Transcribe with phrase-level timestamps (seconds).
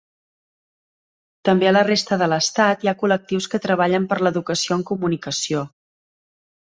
[1.49, 5.63] També a la resta de l'Estat hi ha col·lectius que treballen per l'educació en comunicació.